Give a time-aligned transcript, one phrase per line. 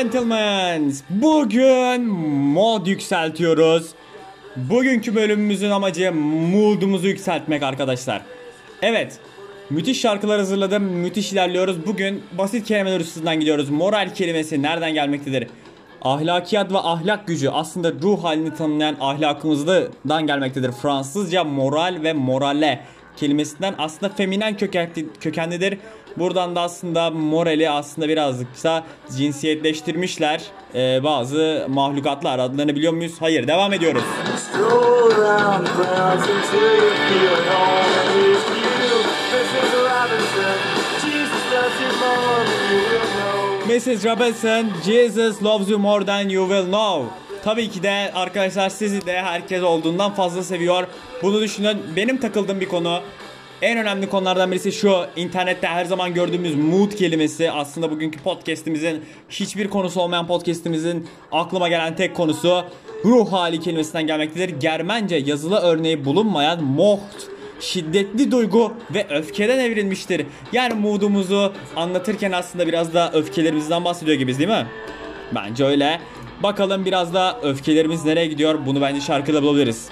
[0.00, 2.06] Gentlemen, bugün
[2.52, 3.88] mod yükseltiyoruz.
[4.56, 8.22] Bugünkü bölümümüzün amacı moodumuzu yükseltmek arkadaşlar.
[8.82, 9.18] Evet,
[9.70, 11.86] müthiş şarkılar hazırladım, müthiş ilerliyoruz.
[11.86, 13.70] Bugün basit kelimeler üstünden gidiyoruz.
[13.70, 15.46] Moral kelimesi nereden gelmektedir?
[16.02, 20.72] Ahlakiyat ve ahlak gücü aslında ruh halini tanımlayan ahlakımızdan gelmektedir.
[20.72, 22.84] Fransızca moral ve morale
[23.20, 25.78] kelimesinden aslında feminen kökenli, kökenlidir.
[26.16, 28.84] Buradan da aslında morali aslında birazcık da
[29.16, 30.42] cinsiyetleştirmişler.
[30.74, 33.14] Ee, bazı mahlukatlar adlarını biliyor muyuz?
[33.20, 34.02] Hayır devam ediyoruz.
[43.66, 44.04] Mrs.
[44.04, 47.29] Robinson, Jesus loves you more than you will know.
[47.44, 50.86] Tabii ki de arkadaşlar sizi de herkes olduğundan fazla seviyor.
[51.22, 51.78] Bunu düşünün.
[51.96, 53.00] Benim takıldığım bir konu.
[53.62, 55.06] En önemli konulardan birisi şu.
[55.16, 57.50] internette her zaman gördüğümüz mood kelimesi.
[57.50, 62.64] Aslında bugünkü podcast'imizin hiçbir konusu olmayan podcast'imizin aklıma gelen tek konusu
[63.04, 64.60] ruh hali kelimesinden gelmektedir.
[64.60, 67.00] Germence yazılı örneği bulunmayan moht
[67.60, 70.26] şiddetli duygu ve öfkeden evrilmiştir.
[70.52, 74.66] Yani moodumuzu anlatırken aslında biraz da öfkelerimizden bahsediyor gibiyiz değil mi?
[75.34, 76.00] Bence öyle.
[76.42, 78.58] Bakalım biraz da öfkelerimiz nereye gidiyor?
[78.66, 79.88] Bunu bence şarkıda bulabiliriz.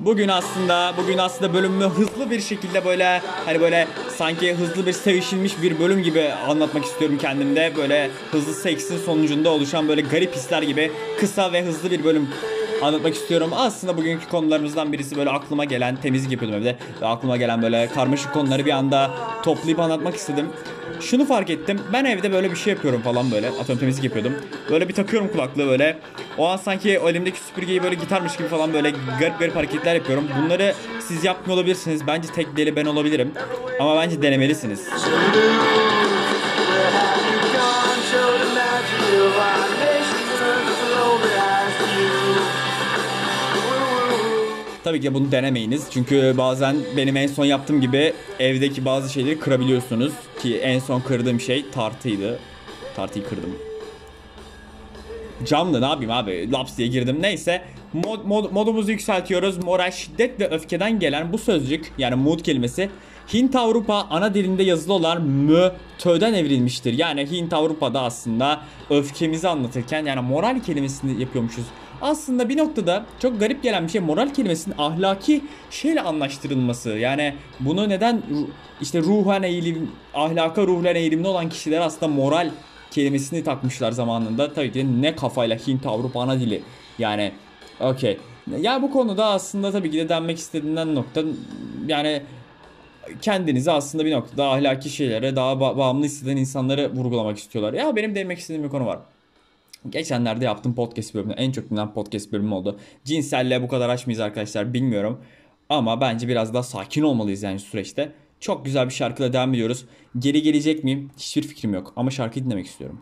[0.00, 5.62] Bugün aslında bugün aslında bölümü hızlı bir şekilde böyle hani böyle sanki hızlı bir sevişilmiş
[5.62, 7.72] bir bölüm gibi anlatmak istiyorum kendimde.
[7.76, 12.28] Böyle hızlı seksin sonucunda oluşan böyle garip hisler gibi kısa ve hızlı bir bölüm
[12.82, 13.50] anlatmak istiyorum.
[13.56, 18.32] Aslında bugünkü konularımızdan birisi böyle aklıma gelen temizlik yapıyordum evde ve aklıma gelen böyle karmaşık
[18.32, 19.10] konuları bir anda
[19.42, 20.46] toplayıp anlatmak istedim.
[21.00, 21.80] Şunu fark ettim.
[21.92, 23.48] Ben evde böyle bir şey yapıyorum falan böyle.
[23.48, 24.32] Atıyorum temizlik yapıyordum.
[24.70, 25.98] Böyle bir takıyorum kulaklığı böyle.
[26.38, 30.24] O an sanki elimdeki süpürgeyi böyle gitarmış gibi falan böyle garip garip hareketler yapıyorum.
[30.42, 32.06] Bunları siz yapmıyor olabilirsiniz.
[32.06, 33.32] Bence tek deli ben olabilirim.
[33.80, 34.88] Ama bence denemelisiniz.
[44.90, 45.86] Tabii ki bunu denemeyiniz.
[45.90, 50.12] Çünkü bazen benim en son yaptığım gibi evdeki bazı şeyleri kırabiliyorsunuz.
[50.42, 52.38] Ki en son kırdığım şey tartıydı.
[52.96, 53.56] Tartıyı kırdım.
[55.46, 57.62] Camdı ne yapayım abi laps diye girdim neyse
[57.92, 62.90] mod, mod- modumuzu yükseltiyoruz moral şiddet ve öfkeden gelen bu sözcük yani mood kelimesi
[63.34, 70.04] Hint Avrupa ana dilinde yazılı olan mö töden evrilmiştir yani Hint Avrupa'da aslında öfkemizi anlatırken
[70.06, 71.64] yani moral kelimesini yapıyormuşuz
[72.02, 77.88] aslında bir noktada çok garip gelen bir şey moral kelimesinin ahlaki şeyle anlaştırılması yani bunu
[77.88, 78.22] neden
[78.80, 82.50] işte ruhen eğilim ahlaka ruhen eğilimli olan kişiler aslında moral
[82.90, 84.52] kelimesini takmışlar zamanında.
[84.54, 86.62] Tabii ki ne kafayla Hint Avrupa ana dili.
[86.98, 87.32] Yani
[87.80, 88.18] okey.
[88.60, 91.22] Ya bu konuda aslında tabii ki de denmek istediğinden nokta
[91.86, 92.22] yani
[93.22, 97.72] kendinizi aslında bir noktada ahlaki şeylere daha ba- bağımlı hisseden insanları vurgulamak istiyorlar.
[97.72, 98.98] Ya benim demek istediğim bir konu var.
[99.88, 102.78] Geçenlerde yaptığım podcast bölümü en çok dinlenen podcast bölümü oldu.
[103.04, 105.20] Cinselliğe bu kadar açmayız arkadaşlar bilmiyorum.
[105.68, 108.12] Ama bence biraz daha sakin olmalıyız yani süreçte.
[108.40, 109.84] Çok güzel bir şarkıyla devam ediyoruz.
[110.18, 111.10] Geri gelecek miyim?
[111.16, 111.92] Hiçbir fikrim yok.
[111.96, 113.00] Ama şarkıyı dinlemek istiyorum.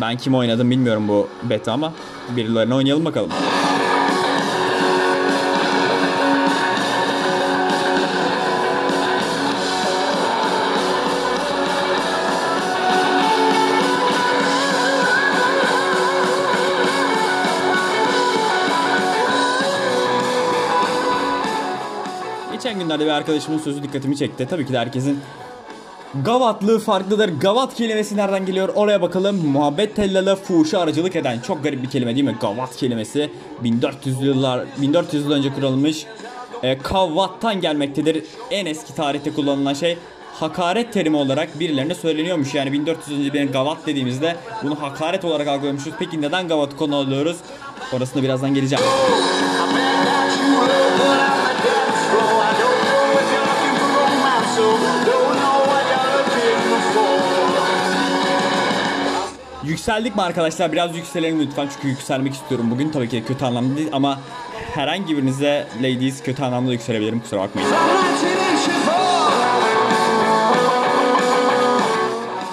[0.00, 1.92] Ben kim oynadım bilmiyorum bu beta ama
[2.36, 3.30] birilerine oynayalım bakalım.
[22.92, 24.46] Geçen günlerde bir arkadaşımın sözü dikkatimi çekti.
[24.50, 25.20] Tabii ki de herkesin
[26.24, 27.28] Gavatlığı farklıdır.
[27.40, 28.68] Gavat kelimesi nereden geliyor?
[28.74, 29.36] Oraya bakalım.
[29.46, 31.40] Muhabbet tellalı fuhuşa aracılık eden.
[31.40, 32.36] Çok garip bir kelime değil mi?
[32.40, 33.30] Gavat kelimesi
[33.64, 36.06] 1400 yıllar 1400 yıl önce kullanılmış.
[36.62, 38.24] E, kavvattan gelmektedir.
[38.50, 39.98] En eski tarihte kullanılan şey
[40.40, 42.54] hakaret terimi olarak birilerine söyleniyormuş.
[42.54, 45.92] Yani 1400 yıl önce bir gavat dediğimizde bunu hakaret olarak algılıyormuşuz.
[45.98, 47.36] Peki neden gavatı konu alıyoruz?
[47.92, 48.84] Orasına birazdan geleceğim.
[59.82, 60.72] Yükseldik mi arkadaşlar?
[60.72, 62.90] Biraz yükselelim lütfen çünkü yükselmek istiyorum bugün.
[62.90, 64.20] Tabii ki kötü anlamda değil ama
[64.74, 67.70] herhangi birinize ladies kötü anlamda yükselebilirim kusura bakmayın.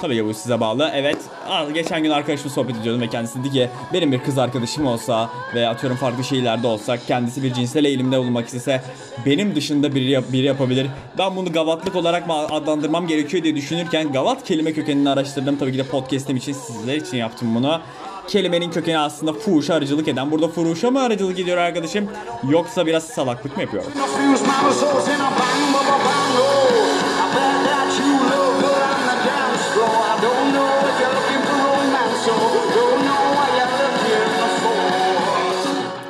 [0.02, 0.92] Tabii ki bu size bağlı.
[0.94, 1.18] Evet.
[1.74, 5.68] Geçen gün arkadaşımla sohbet ediyordum ve kendisi dedi ki benim bir kız arkadaşım olsa ve
[5.68, 8.82] atıyorum farklı şehirlerde olsak kendisi bir cinsel eğilimde bulunmak istese
[9.26, 10.88] benim dışında biri, yap- biri yapabilir.
[11.18, 15.58] Ben bunu gavatlık olarak mı adlandırmam gerekiyor diye düşünürken gavat kelime kökenini araştırdım.
[15.58, 17.80] Tabii ki de podcast'im için sizler için yaptım bunu.
[18.28, 20.32] kelimenin kökeni aslında fuhuşa aracılık eden.
[20.32, 22.08] Burada fuhuşa mı aracılık ediyor arkadaşım
[22.50, 23.84] yoksa biraz salaklık mı yapıyor?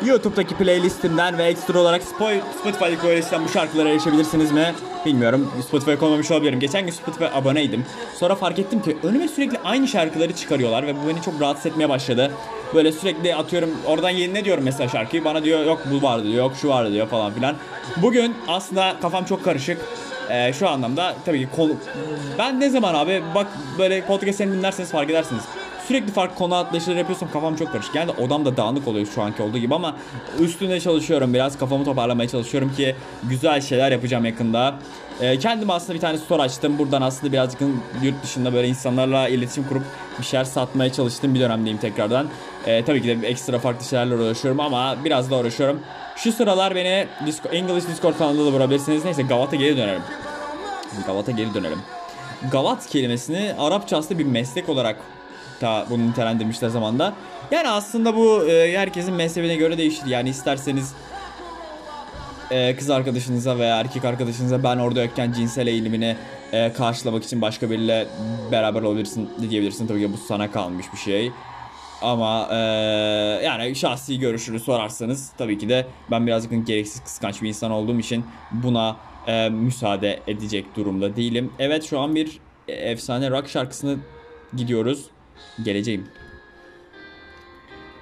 [0.10, 4.74] YouTube'daki playlistimden ve ekstra olarak Spotify'daki playlistten bu şarkılara erişebilirsiniz mi?
[5.06, 5.52] Bilmiyorum.
[5.68, 6.60] Spotify'a koymamış olabilirim.
[6.60, 7.86] Geçen gün Spotify'a aboneydim.
[8.20, 11.90] Sonra fark ettim ki önüme sürekli aynı şarkıları çıkarıyorlar ve bu beni çok rahatsız etmeye
[11.90, 12.32] başladı.
[12.74, 16.38] Böyle sürekli atıyorum oradan yeni ne diyorum mesela şarkıyı bana diyor yok bu vardı diyor
[16.38, 17.56] yok şu vardı diyor falan filan.
[17.98, 19.78] Bugün aslında kafam çok karışık.
[20.30, 21.72] Ee, şu anlamda tabii ki konu...
[22.38, 23.48] Ben ne zaman abi bak
[23.78, 25.44] böyle podcastlerini dinlerseniz fark edersiniz.
[25.90, 27.96] Sürekli farklı konu atlayışları yapıyorsam kafam çok karışık.
[27.96, 29.96] Yani odam da dağınık oluyor şu anki olduğu gibi ama
[30.40, 31.60] üstünde çalışıyorum biraz.
[31.60, 34.80] Kafamı toparlamaya çalışıyorum ki güzel şeyler yapacağım yakında.
[35.22, 36.78] Ee, kendim aslında bir tane store açtım.
[36.78, 37.62] Buradan aslında birazcık
[38.04, 39.84] yurt dışında böyle insanlarla iletişim kurup
[40.20, 42.28] bir şeyler satmaya çalıştığım bir dönemdeyim tekrardan.
[42.66, 45.80] Ee, tabii ki de ekstra farklı şeylerle uğraşıyorum ama biraz da uğraşıyorum.
[46.16, 49.06] Şu sıralar beni Discord, English Discord kanalında da bulabilirsiniz.
[49.06, 50.02] Neyse Gavat'a geri dönelim.
[51.08, 51.80] Gavat'a geri dönelim.
[52.52, 54.96] Gavat kelimesini Arapça aslında bir meslek olarak
[55.62, 57.14] da bunu nitelendirmişler zamanda.
[57.52, 60.06] Yani aslında bu e, herkesin mezhebine göre değişir.
[60.06, 60.94] Yani isterseniz
[62.52, 66.16] e, kız arkadaşınıza veya erkek arkadaşınıza ben orada yokken cinsel eğilimini
[66.52, 68.08] e, karşılamak için başka biriyle
[68.52, 69.88] beraber olabilirsin diyebilirsin.
[69.88, 71.32] Tabii ki bu sana kalmış bir şey.
[72.02, 72.56] Ama e,
[73.46, 78.26] yani şahsi görüşünü sorarsanız tabii ki de ben birazcık gereksiz kıskanç bir insan olduğum için
[78.52, 78.96] buna
[79.28, 81.54] e, müsaade edecek durumda değilim.
[81.60, 83.98] Evet şu an bir efsane rock şarkısını
[84.56, 85.06] gidiyoruz.
[85.64, 86.08] Geleceğim.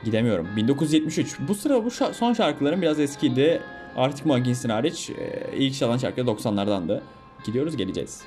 [0.04, 0.48] Gidemiyorum.
[0.56, 1.40] 1973.
[1.40, 3.62] Bu sıra bu şa- son şarkıların biraz eskiydi.
[3.96, 7.02] Arctic Monkeys'in hariç e, ilk çalan şarkı 90'lardandı.
[7.46, 8.22] Gidiyoruz geleceğiz.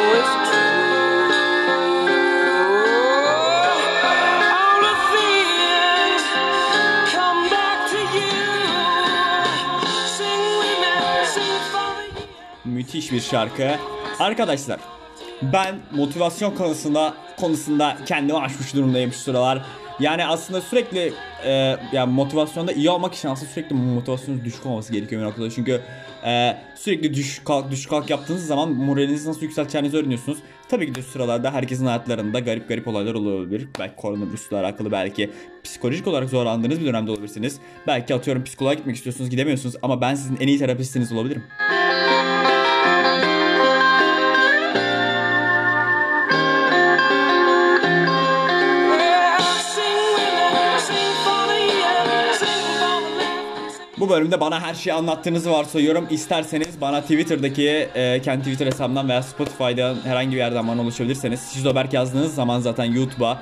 [13.04, 13.72] Müthiş bir şarkı.
[14.20, 14.80] Arkadaşlar
[15.42, 19.66] ben motivasyon konusunda konusunda kendimi aşmış durumdayım şu sıralar.
[20.00, 21.14] Yani aslında sürekli
[21.46, 25.50] e, yani motivasyonda iyi olmak için aslında sürekli motivasyonunuz düşük olması gerekiyor bir noktada.
[25.50, 25.82] Çünkü
[26.26, 30.38] e, sürekli düşük kalk düşük kalk yaptığınız zaman moralinizi nasıl yükselteceğinizi öğreniyorsunuz.
[30.70, 33.68] Tabii ki de sıralarda herkesin hayatlarında garip garip olaylar olabilir.
[33.80, 35.32] Belki koronavirüsle alakalı belki
[35.64, 37.60] psikolojik olarak zorlandığınız bir dönemde olabilirsiniz.
[37.88, 41.44] Belki atıyorum psikoloğa gitmek istiyorsunuz gidemiyorsunuz ama ben sizin en iyi terapistiniz olabilirim.
[54.14, 56.08] Bölümde bana her şeyi anlattığınızı varsayıyorum.
[56.10, 61.52] İsterseniz bana Twitter'daki e, kendi Twitter hesabımdan veya Spotify'dan herhangi bir yerden bana ulaşabilirseniz.
[61.54, 63.42] Şizoberk yazdığınız zaman zaten YouTube'a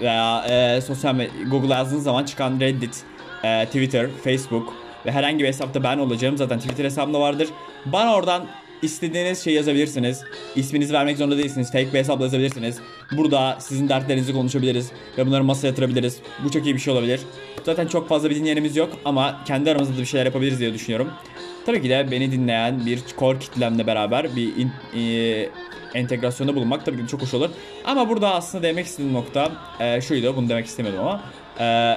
[0.00, 3.02] veya e, sosyal Google'a yazdığınız zaman çıkan Reddit,
[3.44, 4.72] e, Twitter, Facebook
[5.06, 6.36] ve herhangi bir hesapta ben olacağım.
[6.36, 7.48] Zaten Twitter hesabımda vardır.
[7.86, 8.46] Bana oradan
[8.82, 10.22] istediğiniz şey yazabilirsiniz.
[10.56, 11.72] İsminizi vermek zorunda değilsiniz.
[11.72, 12.78] Fake bir hesapla yazabilirsiniz.
[13.12, 16.18] Burada sizin dertlerinizi konuşabiliriz ve bunları masaya yatırabiliriz.
[16.44, 17.20] Bu çok iyi bir şey olabilir.
[17.66, 21.10] Zaten çok fazla bir dinleyenimiz yok ama kendi aramızda da bir şeyler yapabiliriz diye düşünüyorum.
[21.66, 25.48] Tabii ki de beni dinleyen bir core kitlemle beraber bir in- e,
[25.94, 27.50] entegrasyonda bulunmak tabii ki çok hoş olur.
[27.84, 30.36] Ama burada aslında demek istediğim nokta e, şuydu.
[30.36, 31.22] Bunu demek istemedim ama.
[31.60, 31.96] E,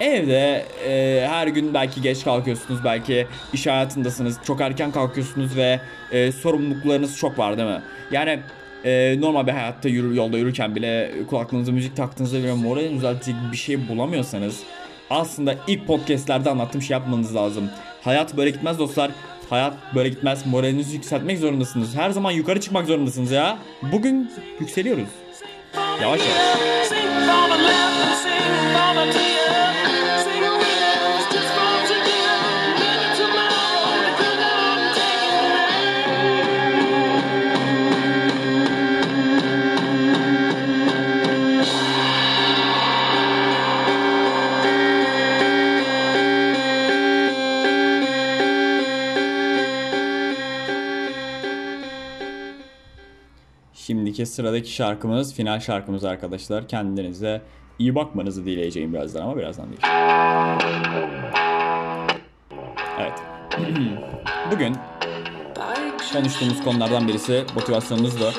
[0.00, 5.80] Evde e, her gün belki geç kalkıyorsunuz, belki iş hayatındasınız, çok erken kalkıyorsunuz ve
[6.12, 7.82] e, sorumluluklarınız çok var değil mi?
[8.12, 8.40] Yani
[8.84, 13.56] e, normal bir hayatta yürü, yolda yürürken bile kulaklığınıza müzik taktığınızda bile moralini düzeltecek bir
[13.56, 14.62] şey bulamıyorsanız
[15.10, 17.70] aslında ilk podcastlerde anlattığım şey yapmanız lazım.
[18.02, 19.10] Hayat böyle gitmez dostlar.
[19.50, 20.46] Hayat böyle gitmez.
[20.46, 21.96] Moralinizi yükseltmek zorundasınız.
[21.96, 23.58] Her zaman yukarı çıkmak zorundasınız ya.
[23.92, 25.08] Bugün yükseliyoruz.
[26.02, 26.58] Yavaş yavaş.
[54.18, 56.68] Şimdiki sıradaki şarkımız final şarkımız arkadaşlar.
[56.68, 57.42] Kendinize
[57.78, 59.80] iyi bakmanızı dileyeceğim birazdan ama birazdan değil.
[63.00, 63.18] Evet.
[64.52, 64.76] Bugün
[66.12, 68.32] konuştuğumuz konulardan birisi motivasyonunuzdu.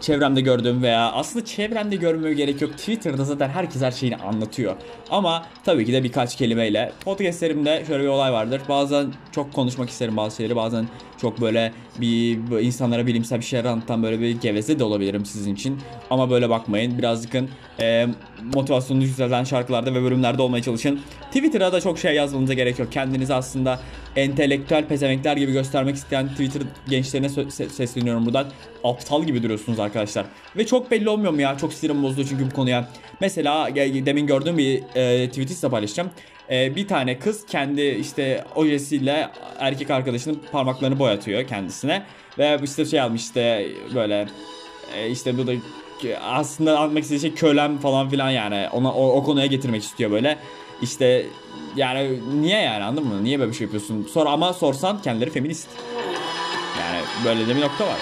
[0.00, 2.72] çevremde gördüğüm veya aslında çevremde görmeye gerek yok.
[2.78, 4.76] Twitter'da zaten herkes her şeyini anlatıyor.
[5.10, 6.92] Ama tabii ki de birkaç kelimeyle.
[7.04, 8.62] Podcastlerimde şöyle bir olay vardır.
[8.68, 10.56] Bazen çok konuşmak isterim bazı şeyleri.
[10.56, 10.88] Bazen
[11.24, 15.78] çok böyle bir insanlara bilimsel bir şeyler anlatan böyle bir geveze de olabilirim sizin için.
[16.10, 16.98] Ama böyle bakmayın.
[16.98, 17.34] Birazcık
[17.80, 18.06] e,
[18.54, 21.00] motivasyonunu yükselten şarkılarda ve bölümlerde olmaya çalışın.
[21.32, 22.92] Twitter'a da çok şey yazmanıza gerek yok.
[22.92, 23.80] Kendinizi aslında
[24.16, 27.28] entelektüel pezevenkler gibi göstermek isteyen Twitter gençlerine
[27.68, 28.46] sesleniyorum buradan.
[28.84, 30.26] Aptal gibi duruyorsunuz arkadaşlar.
[30.56, 31.58] Ve çok belli olmuyor mu ya?
[31.58, 32.88] Çok sinirim bozdu çünkü bu konuya.
[33.20, 36.10] Mesela demin gördüğüm bir e, tweet'i size paylaşacağım.
[36.50, 42.02] E, bir tane kız kendi işte ojesiyle erkek arkadaşının parmaklarını boyatıyor kendisine.
[42.38, 44.28] Ve işte şey almış işte böyle
[44.96, 45.52] e, işte bu da
[46.22, 48.68] aslında anlatmak istediği şey kölem falan filan yani.
[48.72, 50.38] Ona o, o konuya getirmek istiyor böyle.
[50.82, 51.26] İşte
[51.76, 53.24] yani niye yani anladın mı?
[53.24, 54.08] Niye böyle bir şey yapıyorsun?
[54.12, 55.68] Sor ama sorsan kendileri feminist.
[56.80, 57.98] Yani böyle de bir nokta var.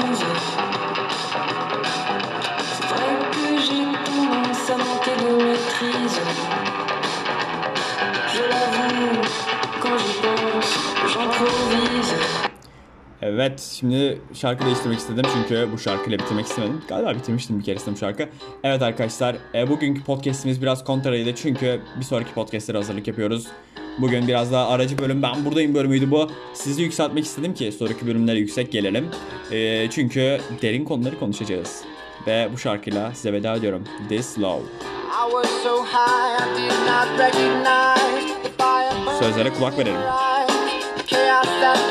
[0.00, 0.69] Excitant,
[13.40, 16.82] Evet şimdi şarkı değiştirmek istedim çünkü bu şarkıyla bitirmek istemedim.
[16.88, 18.28] Galiba bitirmiştim bir keresinde bu şarkı.
[18.64, 23.46] Evet arkadaşlar e, bugünkü podcastimiz biraz kontraydı çünkü bir sonraki podcastlere hazırlık yapıyoruz.
[23.98, 26.30] Bugün biraz daha aracı bölüm ben buradayım bölümüydü bu.
[26.54, 29.08] Sizi yükseltmek istedim ki sonraki bölümlere yüksek gelelim.
[29.52, 31.84] E, çünkü derin konuları konuşacağız.
[32.26, 33.84] Ve bu şarkıyla size veda ediyorum.
[34.08, 34.62] This Love.
[35.64, 36.40] So high
[39.20, 40.00] Sözlere kulak verelim.
[41.10, 41.89] chaos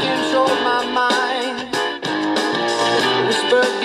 [3.49, 3.78] but